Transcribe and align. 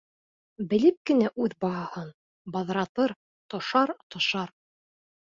Белеп 0.69 0.95
кенә 1.09 1.27
үҙ 1.43 1.51
баһаһын 1.65 2.07
Баҙратыр 2.55 3.13
тошар-тошар. 3.55 4.55